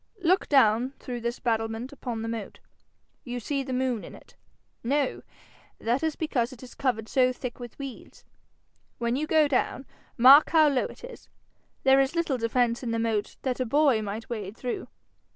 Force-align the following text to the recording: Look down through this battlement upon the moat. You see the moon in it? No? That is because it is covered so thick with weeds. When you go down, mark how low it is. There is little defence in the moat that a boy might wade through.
Look 0.23 0.49
down 0.49 0.93
through 0.97 1.21
this 1.21 1.37
battlement 1.37 1.93
upon 1.93 2.23
the 2.23 2.27
moat. 2.27 2.57
You 3.23 3.39
see 3.39 3.61
the 3.61 3.71
moon 3.71 4.03
in 4.03 4.15
it? 4.15 4.35
No? 4.83 5.21
That 5.77 6.01
is 6.01 6.15
because 6.15 6.51
it 6.51 6.63
is 6.63 6.73
covered 6.73 7.07
so 7.07 7.31
thick 7.31 7.59
with 7.59 7.77
weeds. 7.77 8.25
When 8.97 9.15
you 9.15 9.27
go 9.27 9.47
down, 9.47 9.85
mark 10.17 10.49
how 10.49 10.69
low 10.69 10.85
it 10.85 11.03
is. 11.03 11.29
There 11.83 11.99
is 11.99 12.15
little 12.15 12.39
defence 12.39 12.81
in 12.81 12.89
the 12.89 12.97
moat 12.97 13.37
that 13.43 13.59
a 13.59 13.63
boy 13.67 14.01
might 14.01 14.27
wade 14.27 14.57
through. 14.57 14.87